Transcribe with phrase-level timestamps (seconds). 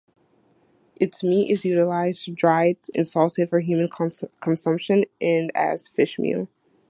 [0.99, 3.87] Its meat is utilized dried and salted for human
[4.41, 6.47] consumption and as fishmeal.